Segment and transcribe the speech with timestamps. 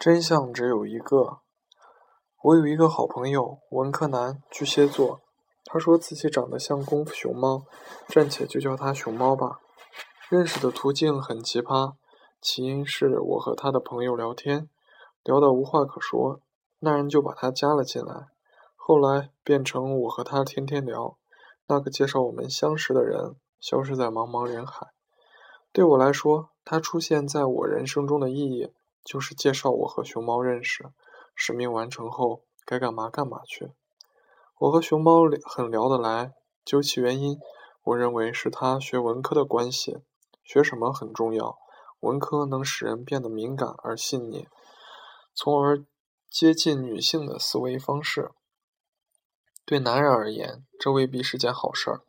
[0.00, 1.40] 真相只有一个。
[2.40, 5.20] 我有一个好朋友，文科男，巨蟹座。
[5.66, 7.66] 他说自己长得像功夫熊猫，
[8.08, 9.60] 暂且就叫他熊猫吧。
[10.30, 11.96] 认识的途径很奇葩，
[12.40, 14.70] 起因是我和他的朋友聊天，
[15.22, 16.40] 聊得无话可说，
[16.78, 18.28] 那人就把他加了进来。
[18.76, 21.18] 后来变成我和他天天聊。
[21.66, 24.86] 那个介绍我们相识的人消失在茫茫人海。
[25.70, 28.72] 对我来说，他出现在我人生中的意义。
[29.04, 30.90] 就是介绍我和熊猫认识，
[31.34, 33.72] 使命完成后该干嘛干嘛去。
[34.58, 37.38] 我和熊猫很聊得来，究其原因，
[37.82, 39.98] 我认为是他学文科的关系。
[40.44, 41.58] 学什么很重要，
[42.00, 44.48] 文科能使人变得敏感而细腻，
[45.32, 45.84] 从而
[46.28, 48.32] 接近女性的思维方式。
[49.64, 52.02] 对男人而言，这未必是件好事儿。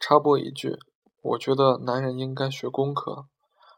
[0.00, 0.78] 插播一句，
[1.22, 3.26] 我觉得男人应该学工科。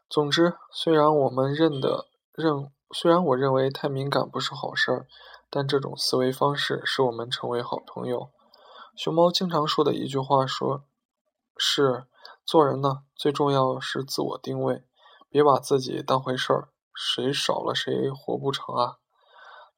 [0.09, 2.07] 总之，虽然我们认得。
[2.33, 5.07] 认虽然我认为太敏感不是好事儿，
[5.49, 8.31] 但这种思维方式使我们成为好朋友。
[8.95, 10.83] 熊猫经常说的一句话说
[11.57, 12.05] ：“是
[12.45, 14.83] 做人呢，最重要是自我定位，
[15.29, 18.97] 别把自己当回事儿，谁少了谁活不成啊。”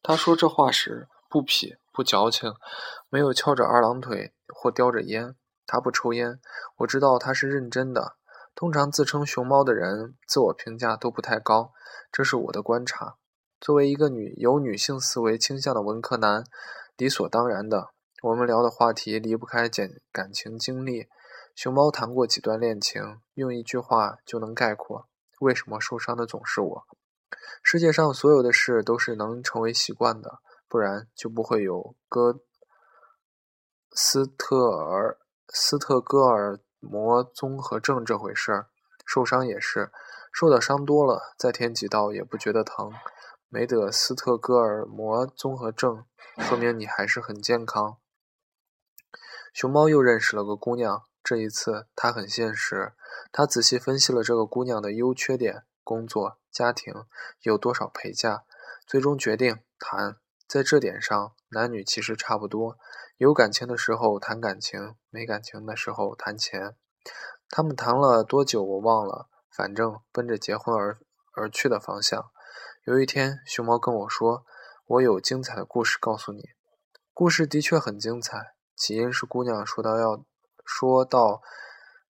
[0.01, 2.53] 他说这话时不痞不矫情，
[3.09, 5.35] 没有翘着二郎腿或叼着烟。
[5.65, 6.41] 他不抽烟，
[6.77, 8.17] 我知道他是认真的。
[8.55, 11.71] 通常自称熊猫的人，自我评价都不太高。
[12.11, 13.17] 这是我的观察。
[13.59, 16.43] 作为一个女有女性思维倾向的文科男，
[16.95, 17.89] 理所当然的，
[18.21, 21.07] 我们聊的话题离不开感感情经历。
[21.55, 25.07] 熊猫谈过几段恋情，用一句话就能概括：
[25.39, 26.83] 为什么受伤的总是我？
[27.63, 32.39] 世界上所有的事都是能成为习惯的，不然就不会有哥
[33.91, 38.67] 斯特尔斯特哥尔膜综合症这回事儿。
[39.05, 39.91] 受伤也是。
[40.31, 42.91] 受的伤多了，再添几刀也不觉得疼。
[43.49, 46.05] 没得斯特哥尔摩综合症，
[46.39, 47.97] 说明你还是很健康。
[49.53, 52.93] 熊猫又认识了个姑娘，这一次他很现实，
[53.31, 57.05] 他仔细分析了这个姑娘的优缺点、工作、家庭，
[57.41, 58.43] 有多少陪嫁，
[58.88, 60.17] 最终决定谈。
[60.47, 62.78] 在这点上，男女其实差不多，
[63.18, 66.75] 有感情的时候谈感情，没感情的时候谈钱。
[67.50, 69.30] 他们谈了多久我忘了。
[69.56, 70.97] 反正奔着结婚而
[71.36, 72.31] 而去的方向。
[72.86, 74.47] 有一天，熊猫跟我说
[74.88, 76.41] ：“我有精彩的故事告诉你。”
[77.14, 78.56] 故事的确很精彩。
[78.75, 80.25] 起因是姑娘说到要
[80.66, 81.44] 说到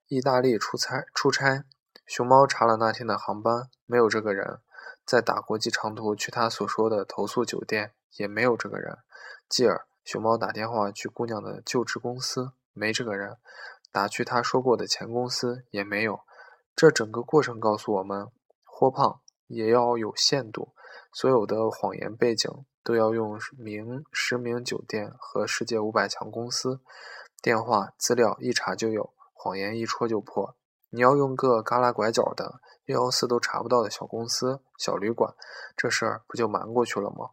[0.08, 1.66] 意大利出差出差，
[2.06, 4.62] 熊猫查了那天的航班，没有这个人。
[5.06, 9.00] 再打国际长途去他所说的投诉酒店，也没有这个人。
[9.48, 13.38] 继而，熊猫打电话去姑娘的就职公司，没这个人。
[13.92, 16.22] 打去他说过的前公司，也没有。
[16.76, 18.28] 这整个过程告诉我们，
[18.64, 20.74] 豁胖也要有限度。
[21.12, 22.50] 所有的谎言背景
[22.84, 26.82] 都要用名实名酒店和世界五百强公司，
[27.42, 30.56] 电话资料一查就有，谎言一戳就破。
[30.90, 35.36] 你要用个旮旯拐角的幺幺四都查不到的小公司、小旅馆，
[35.78, 37.30] 这事儿不就瞒过去了吗？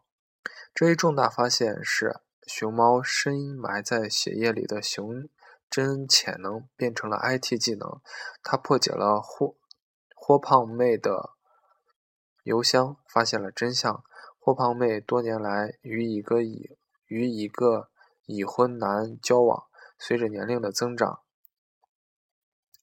[0.73, 5.29] 这一重大发现是熊猫深埋在血液里的熊。
[5.69, 8.01] 真潜能变成了 IT 技能，
[8.43, 9.55] 他破解了霍
[10.13, 11.29] 霍胖妹的
[12.43, 14.03] 邮箱，发现了真相。
[14.37, 17.89] 霍胖妹多年来与一个已与一个
[18.25, 21.21] 已婚男交往，随着年龄的增长，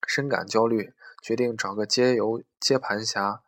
[0.07, 3.43] 深感焦虑，决定找个接邮接盘侠，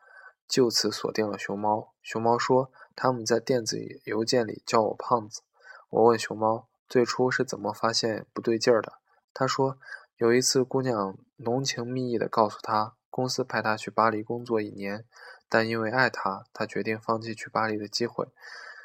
[0.51, 1.95] 就此锁定了熊猫。
[2.03, 5.43] 熊猫说他们在电子邮件里叫我胖子。
[5.89, 8.95] 我问熊猫最初是怎么发现不对劲儿的。
[9.33, 9.79] 他说，
[10.17, 15.05] 有一次，姑娘浓情蜜意地告诉他，公司派他去巴黎工作一年，
[15.49, 18.27] 但因为爱他，他决定放弃去巴黎的机会。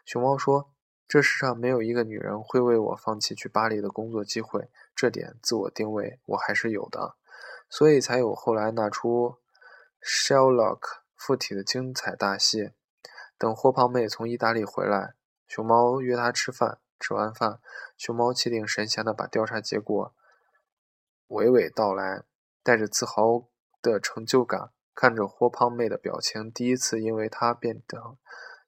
[0.06, 0.72] 熊猫说，
[1.08, 7.16] 这世上没有一个女人会为我放弃去巴黎的工作机会，这点自我定位我还是有的，
[7.70, 9.38] 所以才有后来那出
[10.04, 10.80] Sherlock
[11.26, 12.70] 附体的精彩大戏。
[13.36, 15.16] 等霍胖妹从意大利回来，
[15.48, 17.60] 熊猫约她吃饭，吃完饭，
[17.98, 20.14] 熊猫气定神闲地把调查结果。
[21.30, 22.26] 娓娓道来，
[22.62, 23.48] 带着自豪
[23.82, 28.18] 的成就感，看着霍胖妹的表情，第一次因为她变得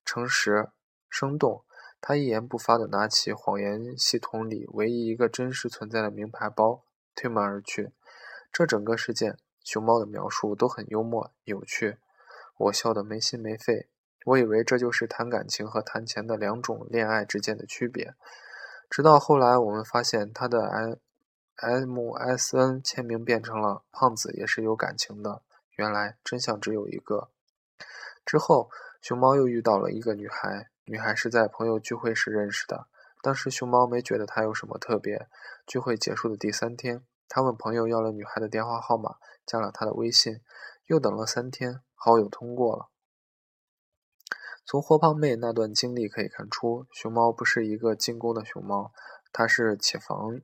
[0.03, 0.71] 诚实
[1.07, 1.63] 生动。
[2.01, 6.83] 她一言不发地拿起谎言系统里唯一一个真实存在的名牌包，
[7.13, 7.93] 推门而去。
[8.51, 11.99] 这整个事件，熊猫的描述都很幽默有趣，
[12.57, 13.89] 我笑得没心没肺。
[14.25, 18.13] 我以为这就是谈感情和谈钱的两种恋爱之间的区别，
[18.89, 20.99] 直到后来我们发现他的
[21.57, 25.41] MMSN 签名变成了“胖子也是有感情的”，
[25.77, 27.29] 原来真相只有一个。
[28.25, 28.69] 之后，
[29.01, 32.87] 熊猫又遇到了一个女孩，女孩是在朋友聚会时认识的。
[33.21, 35.27] 当时熊猫没觉得她有什么特别。
[35.65, 39.15] 聚会结束的第三天，他问朋友要了女孩的电话号码，
[39.45, 40.41] 加了她的微信。
[40.85, 42.87] 又等了三天，好友通过了。
[44.65, 48.91] 从霍胖妹那段经历可以看出，熊猫不是一个进攻的熊猫，
[49.33, 50.41] 它是且防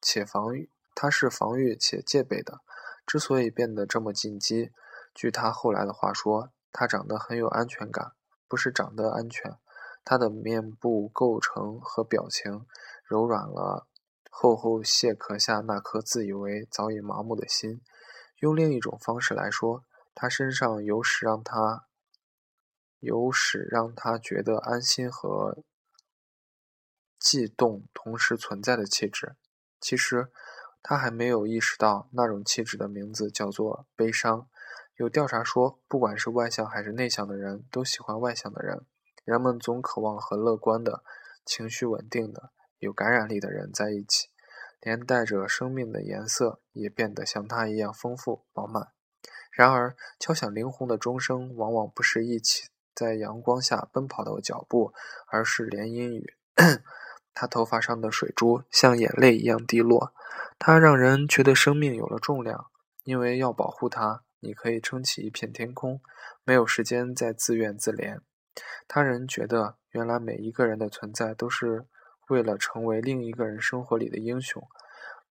[0.00, 2.60] 且防御，它是防御且戒备的。
[3.06, 4.70] 之所以变得这么进击，
[5.12, 8.12] 据他后来的话说，它长得很有安全感，
[8.48, 9.58] 不是长得安全。
[10.04, 12.66] 它的面部构成和表情
[13.04, 13.86] 柔软了
[14.30, 17.80] 厚厚蟹壳下那颗自以为早已麻木的心。
[18.38, 19.82] 用另一种方式来说，
[20.14, 21.86] 他身上有使让他。
[23.00, 25.58] 有使让他觉得安心和
[27.18, 29.36] 悸动同时存在的气质。
[29.78, 30.32] 其实，
[30.82, 34.48] 他还没有意识到那种气质的名字叫做悲伤。
[34.96, 38.86] 有调查说，不管是外向还是内向的人，都喜欢外向的人。
[39.24, 41.04] 人们总渴望和乐观的、
[41.44, 44.28] 情绪稳定的、有感染力的人在一起，
[44.80, 48.92] 连带着生命的颜色也变得像他一样丰富饱满。
[49.56, 52.68] 然而，敲响灵魂的钟声，往往不是一起。
[52.94, 54.92] 在阳光下奔跑的脚步，
[55.28, 56.34] 而是连阴雨。
[57.34, 60.12] 他头发上的水珠像眼泪一样滴落。
[60.58, 62.66] 他让人觉得生命有了重量，
[63.02, 66.00] 因为要保护它，你可以撑起一片天空，
[66.44, 68.20] 没有时间再自怨自怜。
[68.86, 71.86] 他人觉得，原来每一个人的存在都是
[72.28, 74.62] 为了成为另一个人生活里的英雄。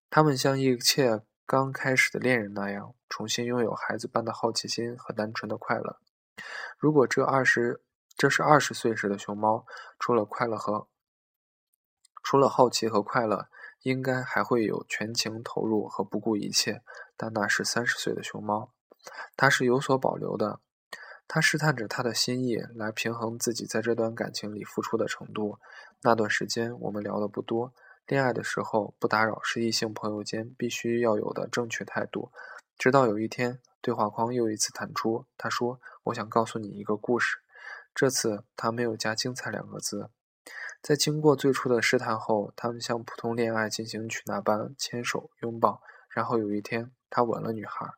[0.10, 6.00] 他们像一切刚开始的恋人那样，重新拥有孩子般的好奇心和单纯的快乐。
[6.80, 7.80] 如果这二十，
[8.18, 9.68] 这是二十岁时的熊猫，
[10.00, 10.88] 除了快乐和，
[12.24, 13.50] 除了好奇和快乐，
[13.83, 16.81] 应该还会有全情投入和不顾一切。
[17.15, 18.71] 但那是三十岁的熊猫，
[19.38, 20.60] 它是有所保留的。
[21.27, 25.60] 它试探着他的心意，来平衡自己在这段感情里付出的程度。
[26.01, 27.75] 那段时间我们聊的不多，
[28.07, 32.31] 恋爱的时候不打扰是异性朋友间必须要有的正确态度。
[32.78, 33.60] 直到有一天。
[33.81, 37.40] 对话框又一次弹出，他说：“我想告诉你一个故事。”
[37.94, 40.10] 这次他没有加“精彩”两个字。
[40.81, 45.81] 在经过最初的试探后，他们像普通恋爱进行曲那般牵手拥抱。
[46.08, 47.92] 然后有一天，他吻了女孩。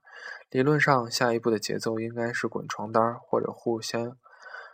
[0.49, 4.17] 理论上，下一步的节奏应该是滚床单，或者互相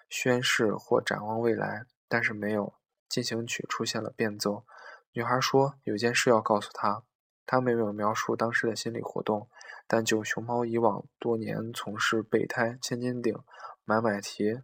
[0.10, 1.86] 宣誓或展望未来。
[2.08, 2.74] 但是没有，
[3.10, 4.64] 进行曲出现了变奏。
[5.12, 7.04] 女孩说：“有件事要告诉他。”
[7.52, 9.50] 他没有描述当时的心理活动。
[9.88, 13.38] 但就熊猫以往多年从事备胎、千斤顶、
[13.84, 14.62] 买买提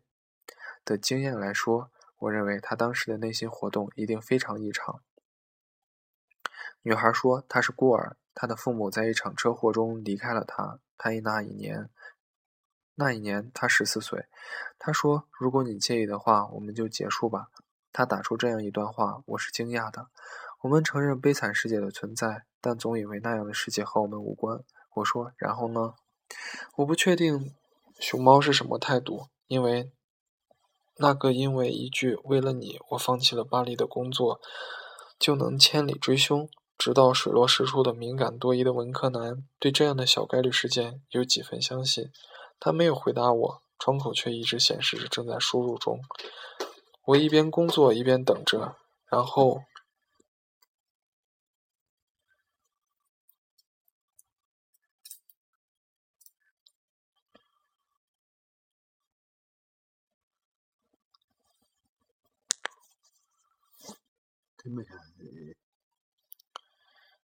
[0.86, 5.02] 的经验来说，我认为他当时的内心活动一定非常异常。
[6.82, 10.80] 女孩说她是孤儿，她的父母在一场车祸中离开了她。
[10.98, 11.90] 她那一年，
[12.96, 14.28] 那一年她十四岁。
[14.80, 17.50] 她说：“如果你介意的话，我们就结束吧。”
[17.92, 20.08] 她打出这样一段话，我是惊讶的。
[20.64, 24.64] 我们承认悲惨世界的存在，但总以为那样的世界和我们无关。
[24.96, 25.94] 我说，然后呢？
[26.78, 27.54] 我不确定
[28.00, 29.92] 熊猫是什么态度，因为
[30.98, 34.42] 那个因为一句“为了你，我放弃了巴黎的工作”
[35.20, 42.10] 就能千里追凶，直到水落石出的敏感多疑的文科男，对这样的小概率事件有几分相信。
[42.60, 46.00] 他没有回答我，窗口却一直显示着正在输入中。
[47.06, 48.76] 我一边工作一边等着，
[49.12, 49.62] 然后。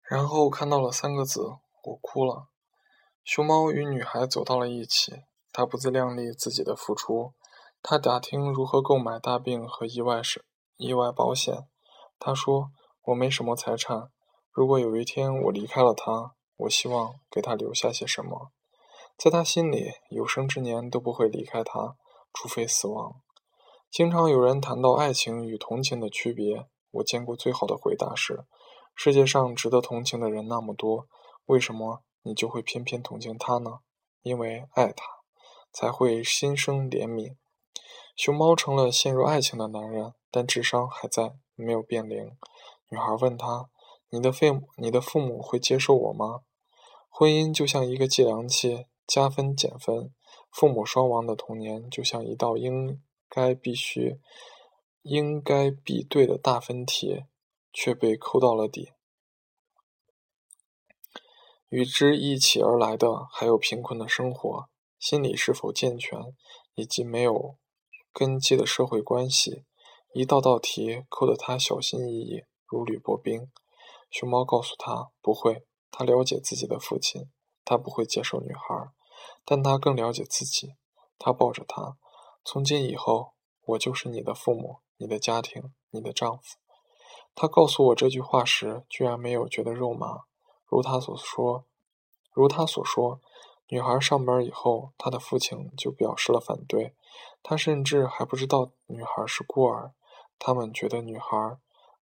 [0.01, 1.41] 然后看到了三个字，
[1.84, 2.48] 我哭了。
[3.24, 7.34] 熊猫与女孩走到了一起，他不自量力自己的付出。
[7.81, 10.46] 他打听如何购买大病和意外是
[10.77, 11.67] 意外保险。
[12.17, 12.72] 他说
[13.05, 14.10] ：“我没什么财产，
[14.51, 18.51] 如果有一天我离开了他，我希望给他留下些什么。
[19.15, 21.96] 在他心里，有生之年都不会离开他，
[22.34, 23.22] 除非死亡。”
[23.91, 26.67] 经常有人谈到爱情与同情的区别。
[26.91, 28.46] 我见过最好的回答是：
[28.96, 31.08] 世界上值得同情的人那么多，
[31.46, 33.79] 为什么你就会偏偏同情他呢？
[34.22, 35.05] 因为爱他，
[35.72, 37.36] 才会心生怜悯。
[38.15, 42.38] 熊猫成了陷入爱情的男人，但智商还在，没有变零。
[42.89, 43.69] 女孩问他
[44.10, 46.41] ：“你的父你的父母会接受我吗？”
[47.08, 50.13] 婚姻就像一个计量器，加分减分。
[50.51, 54.19] 父母双亡的童年就像一道应该必须。
[55.01, 57.25] 应该比对的大分题，
[57.72, 58.91] 却被扣到了底。
[61.70, 66.20] 与之一起而来的，还有贫困的生活、心理是否健全，
[66.75, 67.58] 以及没有
[68.12, 69.65] 根基的社会关系，
[70.13, 73.51] 一道道题扣得他小心翼翼，如履薄冰。
[74.10, 77.29] 熊猫告诉他：“不会，他了解自己的父亲，
[77.63, 78.89] 他不会接受女孩，
[79.46, 80.74] 但他更了解自己。”
[81.20, 81.98] 他抱着她
[82.44, 83.34] ：“从今以后，
[83.65, 86.58] 我就是你的父母，你的家庭，你的丈夫。”
[87.34, 90.25] 他告诉我这句话时，居然没有觉得肉麻。
[90.68, 91.63] 如他所说，
[92.32, 93.22] 如他所说，
[93.70, 96.94] 女孩上班以后，他的父亲就表示了反对。
[97.41, 99.94] 他甚至还不知道女孩是孤儿。
[100.38, 101.58] 他们觉得女孩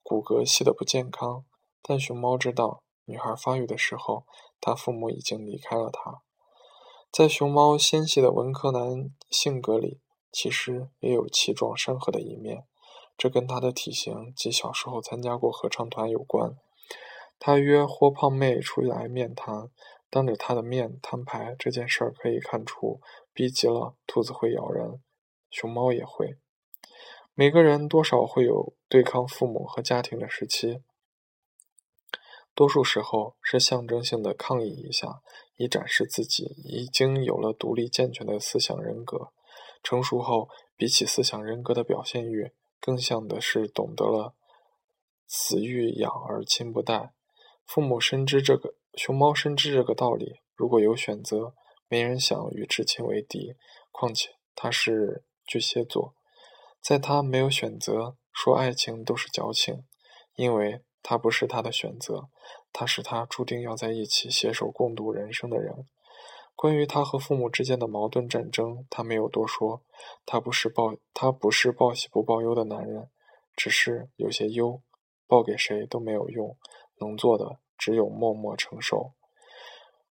[0.02, 1.44] 骨骼细的不健康。
[1.82, 4.24] 但熊猫知道，女孩发育的时候，
[4.60, 6.22] 她父母已经离开了她。
[7.12, 12.66] 在熊猫纤细的文科男性格里，其实也有气壮山河的一面。
[13.20, 16.56] 这跟他的体型及小时候参加过合唱团有关。
[17.38, 19.68] 他约霍胖妹出来面谈，
[20.08, 23.02] 当着他的面摊牌这件事儿可以看出，
[23.34, 25.02] 逼急了兔子会咬人，
[25.50, 26.38] 熊猫也会。
[27.34, 30.80] 每个人多少会有对抗父母和家庭的时期，
[32.54, 35.20] 多数时候是象征性的抗议一下，
[35.56, 39.34] 以展示自己已经有了独立健全的思想人格。
[39.82, 42.52] 成熟后，比起思想人格的表现欲。
[42.80, 44.34] 更像的是懂得了
[45.28, 47.12] “子欲养而亲不待”，
[47.66, 50.40] 父母深知这个，熊猫深知这个道理。
[50.54, 51.54] 如果有选择，
[51.88, 53.54] 没人想与至亲为敌。
[53.92, 56.14] 况且他是巨蟹座，
[56.80, 59.84] 在他没有选择，说爱情都是矫情，
[60.34, 62.28] 因为他不是他的选择，
[62.72, 65.88] 他是他注定要在一起携手共度人生的人。
[66.60, 69.80] 关于他和父母之间的矛盾战争，他没有多说。
[70.26, 73.08] 他不是报他不是报喜不报忧的男人，
[73.56, 74.82] 只是有些忧，
[75.26, 76.58] 报给谁都没有用，
[76.98, 79.12] 能做的只有默默承受。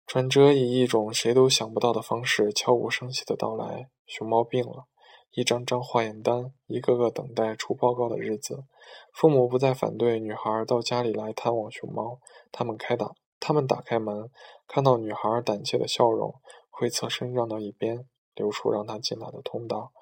[0.05, 3.89] 转折以一种谁都想不到的方式悄无声息的到来。
[4.05, 4.85] 熊猫病了，
[5.31, 8.63] 一张张化验单，一个个等待出报告的日子。
[9.11, 12.21] 父母不再反对女孩到家里来探望熊猫，
[12.53, 13.11] 他们开打。
[13.39, 14.31] 他们打开门，
[14.67, 19.93] 看到女孩胆怯的笑容，会侧身让到一边，留出让她进来的通道。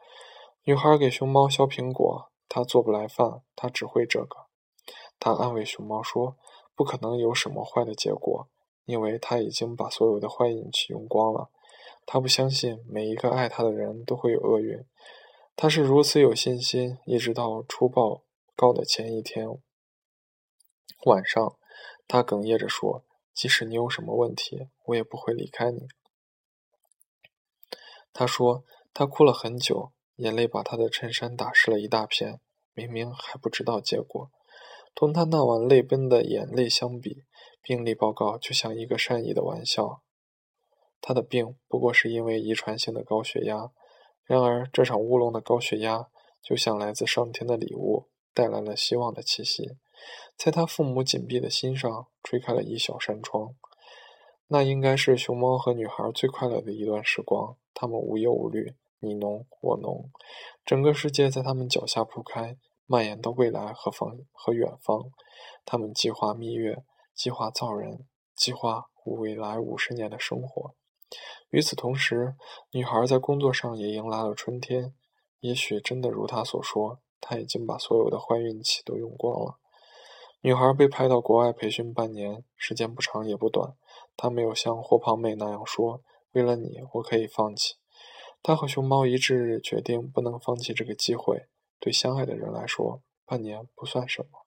[0.63, 4.47] 女孩给熊猫削苹果，她做不来饭，她只会这个。
[5.19, 6.35] 她安慰熊猫说
[6.75, 8.49] ：“不可能有什么坏的结果，
[8.85, 11.49] 因为她已经把所有的坏运气用光了。
[12.07, 14.83] 她不相信每一个爱她的人都会有厄运。
[15.55, 18.23] 她是如此有信心，一直到出报
[18.55, 19.47] 告的前一天
[21.05, 21.55] 晚上，
[22.07, 23.03] 她哽咽着说。”
[23.35, 25.87] 即使你有什么问题，我也不会离开你。
[28.13, 28.63] 他说，
[28.93, 32.39] 他哭了很久，眼泪把他的衬衫打湿了一大片。
[32.73, 34.29] 明明还不知道结果，
[34.93, 37.23] 同他那晚泪奔的眼泪相比，
[37.61, 40.01] 病历报告就像一个善意的玩笑。
[40.99, 43.71] 他的病不过是因为遗传性的高血压，
[44.25, 46.09] 然而这场乌龙的高血压，
[46.41, 49.77] 就像来自上天的礼物，带来了希望的气息。
[50.37, 53.55] 在他父母紧闭的心上吹开了一小扇窗，
[54.47, 57.57] 那应该是熊猫和女孩最快乐的一段时光。
[57.73, 60.09] 他们无忧无虑，你侬我侬，
[60.65, 65.11] 整个世界在他们脚下铺开，蔓延到未来和方和远方。
[65.65, 66.83] 他们计划蜜月，
[67.13, 70.73] 计划造人，计划未来五十年的生活。
[71.49, 72.35] 与此同时，
[72.71, 74.93] 女孩在工作上也迎来了春天。
[75.39, 79.57] 也许真的如她所说，她已经把所有的坏运气都用光了。
[80.45, 83.73] 女孩被派到国外培训半年，时间不长也不短。
[84.15, 87.77] 她没有像霍胖妹那样说：“为了你，我可以放弃。”
[88.43, 91.47] 她和熊猫一致决定不能放弃这个机会。
[91.79, 94.45] 对相爱的人来说，半年不算什么。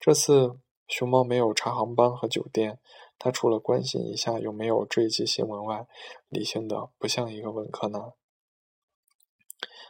[0.00, 2.78] 这次熊猫没有查航班和酒店，
[3.18, 5.86] 他除了关心一下有没有坠机新闻外，
[6.30, 8.14] 理性的不像一个文科男。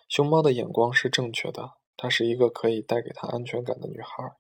[0.08, 4.34] 熊猫的眼光是正确的，她是一个可以带给他安全感的女孩。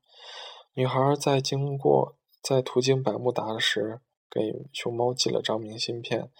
[0.78, 6.30] 女孩在经过在途经百慕达时，给熊猫寄了张明信片。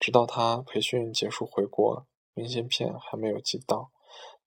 [0.00, 3.90] 直到他培训结束回国，明信片还没有寄到。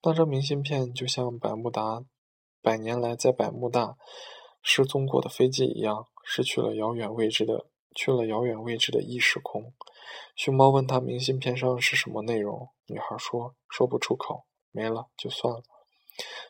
[0.02, 2.04] 那张明信片就像百慕达
[2.60, 3.96] 百年来在百慕大
[4.64, 9.72] 失踪过的飞机一样，失去了遥远未知的去了遥远未知的异时空。
[10.34, 15.62] 熊猫问他明信片上是什么内容，女孩说说不出口，没了就算了。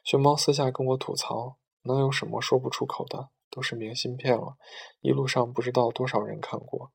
[0.02, 1.58] 熊猫私下跟我吐槽。
[1.86, 3.30] 能有什么说不出口的？
[3.48, 4.56] 都是明信片了，
[5.00, 6.92] 一路上不知道多少人看过。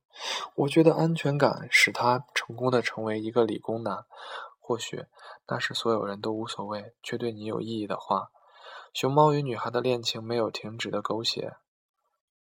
[0.55, 4.05] 我觉得安全感使他成功的成为一个理工男。
[4.59, 5.05] 或许
[5.47, 8.29] 那是所有人都无所谓，却对你有意义的话。
[8.93, 11.55] 熊猫与女孩的恋情没有停止的狗血，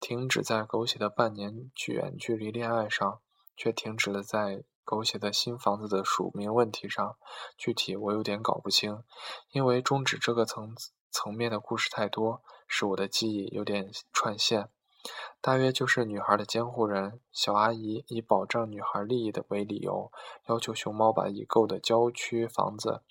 [0.00, 3.21] 停止在狗血的半年远距离恋爱上，
[3.57, 7.17] 却停止了在狗血的新房子的署名问题上，
[7.59, 9.03] 具体我有点搞不清，
[9.50, 14.68] 因为终止这个层次层面的故事太多，使我的记忆有点串线。
[15.40, 20.10] 大约就是女孩的监护人小阿姨以保障女孩利益的为理由，
[20.46, 23.02] 要求熊猫把已购的郊区房子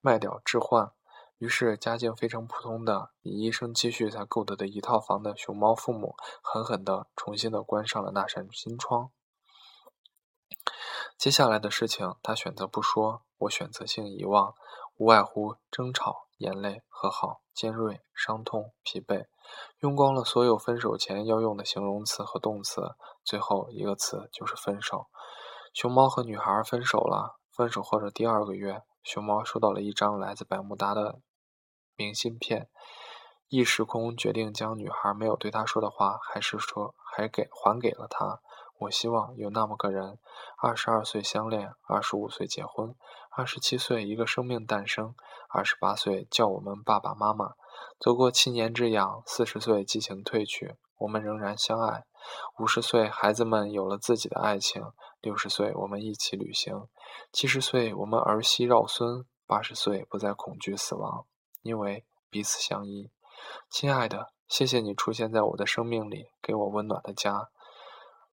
[0.00, 0.92] 卖掉置换。
[1.38, 9.10] 于是，家境非常普通的、以一生积蓄才购得的一套房的熊猫父母，狠狠地、重新的关上了那扇心窗。
[11.18, 14.54] 接下来的事情，他选择不说，我选择性遗忘，
[14.96, 19.26] 无外乎争吵、眼泪、和好、尖锐、伤痛、疲惫，
[19.80, 25.06] 用光了所有分手前要用的形容词和动词，最后一个词就是分手。
[25.72, 27.40] 熊猫和女孩分手了。
[27.50, 28.82] 分手后的第二个月。
[29.04, 31.20] 熊猫收到了一张来自百慕达的
[31.94, 32.70] 明信片，
[33.48, 38.40] 异时空决定将女孩没有对他说的话，还是说还给还给了他。
[38.78, 40.18] 我希望有那么个人：
[40.58, 42.94] 二十二岁相恋，二十五岁结婚，
[43.30, 45.14] 二十七岁一个生命诞生，
[45.48, 47.54] 二十八岁叫我们爸爸妈妈。
[47.98, 52.04] 走过七年之痒，四十岁激情褪去，我们仍然相爱。
[52.58, 54.92] 五十岁，孩子们有了自己的爱情。
[55.20, 56.88] 六十岁，我们一起旅行；
[57.32, 61.24] 七十岁，我们儿媳绕孙；八十岁，不再恐惧死亡，
[61.62, 63.10] 因为彼此相依。
[63.70, 67.48] 亲爱的，谢谢你出现在我的生命里，给我温暖的家。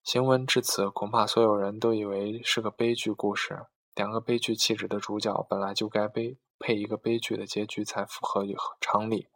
[0.03, 3.67] 行文至此，恐怕所有人都以为是个悲剧故事。
[3.93, 8.43] 两个悲剧气质的主角本来就该悲配一个悲剧的结局才符合
[8.79, 9.27] 常理，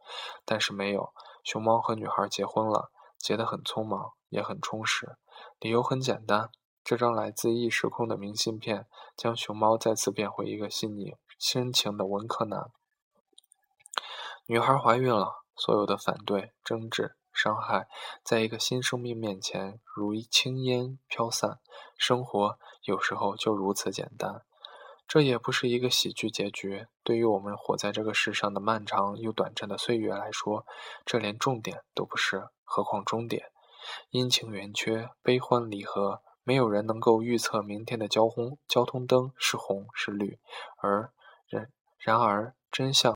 [0.43, 1.13] 但是没有。
[1.43, 5.17] 熊猫和女孩结婚了，结得很匆忙，也很充实。
[5.59, 6.49] 理由很简单。
[6.83, 12.71] 这张来自异时空的明信片，将熊猫再次变回一个细腻深情的文科男。
[14.47, 17.87] 女孩怀孕了，所有的反对、争执、伤害，
[18.23, 21.59] 在一个新生命面前如轻烟飘散。
[21.97, 24.41] 生活有时候就如此简单。
[25.07, 26.87] 这也不是一个喜剧结局。
[27.03, 30.65] 对于我们活在这个世上的漫长又短暂的岁月来说，
[31.05, 33.51] 这连重点都不是，何况终点？
[34.09, 36.23] 阴晴圆缺，悲欢离合。
[36.47, 40.39] 没有人能够预测明天的交通交通灯是红是绿，
[40.77, 41.11] 而
[41.47, 43.13] 然然而真相。